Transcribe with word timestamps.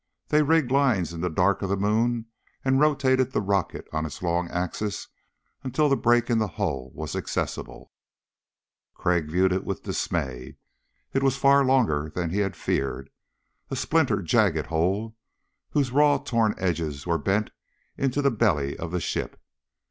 They 0.29 0.41
rigged 0.41 0.71
lines 0.71 1.13
in 1.13 1.21
the 1.21 1.29
dark 1.29 1.61
of 1.61 1.69
the 1.69 1.77
moon 1.77 2.25
and 2.65 2.79
rotated 2.79 3.31
the 3.33 3.39
rocket 3.39 3.87
on 3.93 4.03
its 4.03 4.23
long 4.23 4.49
axis 4.49 5.07
until 5.63 5.89
the 5.89 5.95
break 5.95 6.27
in 6.27 6.39
the 6.39 6.47
hull 6.47 6.89
was 6.95 7.15
accessible. 7.15 7.91
Crag 8.95 9.29
viewed 9.29 9.53
it 9.53 9.63
with 9.63 9.83
dismay. 9.83 10.55
It 11.13 11.21
was 11.21 11.37
far 11.37 11.63
longer 11.63 12.11
than 12.15 12.31
he 12.31 12.39
had 12.39 12.55
feared 12.55 13.11
a 13.69 13.75
splintered 13.75 14.25
jagged 14.25 14.65
hole 14.65 15.15
whose 15.69 15.91
raw 15.91 16.17
torn 16.17 16.55
edges 16.57 17.05
were 17.05 17.19
bent 17.19 17.51
into 17.95 18.23
the 18.23 18.31
belly 18.31 18.75
of 18.79 18.89
the 18.91 18.99
ship. 18.99 19.39